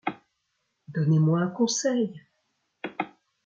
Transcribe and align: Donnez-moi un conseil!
Donnez-moi 0.87 1.39
un 1.41 1.49
conseil! 1.51 2.19